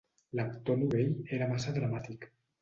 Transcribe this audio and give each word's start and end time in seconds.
L'actor 0.37 0.79
novell 0.83 1.11
era 1.39 1.49
massa 1.53 1.75
dramàtic. 1.77 2.27